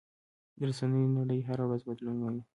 د 0.57 0.59
رسنیو 0.69 1.13
نړۍ 1.19 1.39
هره 1.49 1.63
ورځ 1.67 1.81
بدلون 1.89 2.15
مومي. 2.21 2.43